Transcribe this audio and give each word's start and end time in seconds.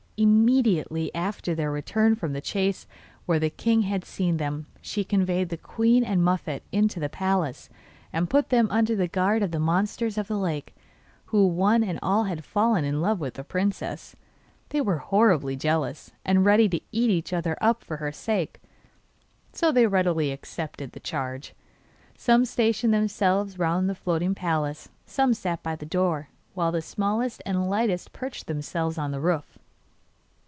Immediately 0.17 1.09
after 1.15 1.55
their 1.55 1.71
return 1.71 2.13
from 2.13 2.33
the 2.33 2.41
chase, 2.41 2.85
where 3.25 3.39
the 3.39 3.49
king 3.49 3.81
had 3.81 4.05
seen 4.05 4.37
them, 4.37 4.67
she 4.79 5.03
conveyed 5.03 5.49
the 5.49 5.57
queen 5.57 6.03
and 6.03 6.21
Muffette 6.23 6.61
into 6.71 6.99
the 6.99 7.09
palace, 7.09 7.69
and 8.13 8.29
put 8.29 8.49
them 8.49 8.67
under 8.69 8.95
the 8.95 9.07
guard 9.07 9.41
of 9.41 9.49
the 9.49 9.59
monsters 9.59 10.19
of 10.19 10.27
the 10.27 10.37
lake, 10.37 10.75
who 11.27 11.47
one 11.47 11.83
and 11.83 11.97
all 12.03 12.25
had 12.25 12.45
fallen 12.45 12.85
in 12.85 13.01
love 13.01 13.19
with 13.19 13.33
the 13.33 13.43
princess. 13.43 14.15
They 14.69 14.79
were 14.79 14.99
horribly 14.99 15.55
jealous, 15.55 16.11
and 16.23 16.45
ready 16.45 16.69
to 16.69 16.81
eat 16.91 17.09
each 17.09 17.33
other 17.33 17.57
up 17.59 17.83
for 17.83 17.97
her 17.97 18.11
sake, 18.11 18.61
so 19.53 19.71
they 19.71 19.87
readily 19.87 20.31
accepted 20.31 20.91
the 20.91 20.99
charge. 20.99 21.55
Some 22.15 22.45
stationed 22.45 22.93
themselves 22.93 23.57
round 23.57 23.89
the 23.89 23.95
floating 23.95 24.35
palace, 24.35 24.87
some 25.07 25.33
sat 25.33 25.63
by 25.63 25.75
the 25.75 25.85
door, 25.87 26.29
while 26.53 26.71
the 26.71 26.83
smallest 26.83 27.41
and 27.43 27.67
lightest 27.67 28.13
perched 28.13 28.45
themselves 28.45 28.99
on 28.99 29.09
the 29.09 29.19
roof. 29.19 29.57